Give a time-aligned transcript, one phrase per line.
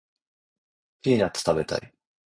[1.03, 1.93] ピーナッツ食べたい